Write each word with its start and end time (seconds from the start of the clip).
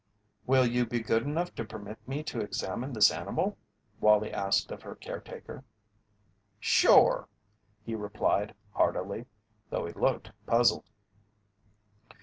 "Will 0.47 0.65
you 0.65 0.87
be 0.87 0.99
good 1.01 1.21
enough 1.21 1.53
to 1.53 1.63
permit 1.63 1.99
me 2.07 2.23
to 2.23 2.39
examine 2.39 2.91
this 2.91 3.11
animal?" 3.11 3.55
Wallie 3.99 4.33
asked 4.33 4.71
of 4.71 4.81
her 4.81 4.95
caretaker. 4.95 5.63
"Shore," 6.59 7.27
he 7.83 7.93
replied, 7.93 8.55
heartily, 8.71 9.27
though 9.69 9.85
he 9.85 9.93
looked 9.93 10.31
puzzled. 10.47 10.89